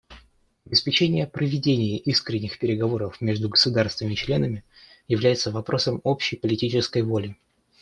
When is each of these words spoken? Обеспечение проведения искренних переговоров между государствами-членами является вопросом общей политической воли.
Обеспечение 0.65 1.27
проведения 1.27 1.95
искренних 1.99 2.57
переговоров 2.57 3.21
между 3.21 3.49
государствами-членами 3.49 4.63
является 5.07 5.51
вопросом 5.51 6.01
общей 6.03 6.37
политической 6.37 7.03
воли. 7.03 7.35